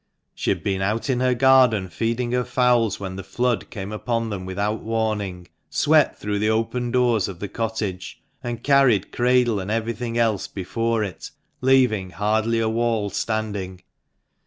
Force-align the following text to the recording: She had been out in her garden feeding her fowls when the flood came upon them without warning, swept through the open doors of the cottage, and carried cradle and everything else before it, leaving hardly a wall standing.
She 0.33 0.49
had 0.49 0.63
been 0.63 0.81
out 0.81 1.11
in 1.11 1.19
her 1.19 1.35
garden 1.35 1.87
feeding 1.87 2.31
her 2.31 2.43
fowls 2.43 2.99
when 2.99 3.17
the 3.17 3.23
flood 3.23 3.69
came 3.69 3.91
upon 3.91 4.31
them 4.31 4.47
without 4.47 4.81
warning, 4.81 5.47
swept 5.69 6.17
through 6.19 6.39
the 6.39 6.49
open 6.49 6.89
doors 6.89 7.27
of 7.27 7.37
the 7.37 7.47
cottage, 7.47 8.19
and 8.43 8.63
carried 8.63 9.11
cradle 9.11 9.59
and 9.59 9.69
everything 9.69 10.17
else 10.17 10.47
before 10.47 11.03
it, 11.03 11.29
leaving 11.61 12.09
hardly 12.09 12.57
a 12.59 12.67
wall 12.67 13.11
standing. 13.11 13.83